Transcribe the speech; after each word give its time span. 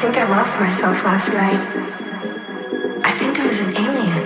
think 0.00 0.16
I 0.16 0.24
lost 0.30 0.58
myself 0.58 1.04
last 1.04 1.34
night. 1.34 1.60
I 3.04 3.10
think 3.18 3.38
I 3.38 3.46
was 3.46 3.60
an 3.60 3.76
alien. 3.76 4.22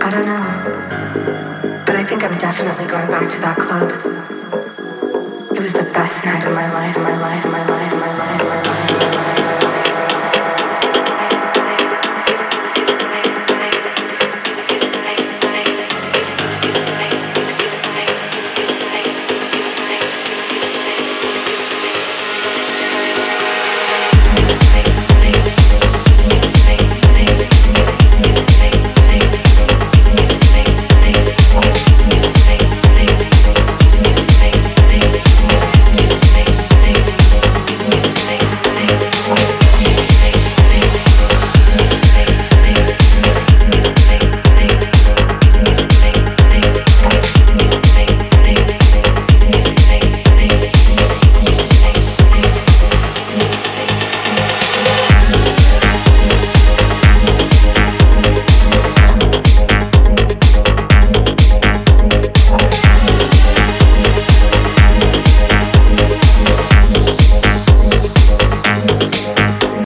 I 0.00 0.08
don't 0.10 0.24
know. 0.24 1.84
But 1.84 1.94
I 1.94 2.02
think 2.02 2.24
I'm 2.24 2.38
definitely 2.38 2.86
going 2.86 3.08
back 3.08 3.28
to 3.28 3.40
that 3.40 3.58
club. 3.58 3.90
It 5.54 5.60
was 5.60 5.74
the 5.74 5.84
best 5.92 6.24
night 6.24 6.42
of 6.42 6.54
my 6.54 6.72
life, 6.72 6.96
my 6.96 7.20
life, 7.20 7.44
my 7.44 7.68
life, 7.68 7.75